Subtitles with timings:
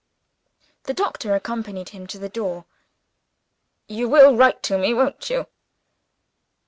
[0.85, 2.65] The doctor accompanied him to the door.
[3.87, 5.45] "You will write to me, won't you?"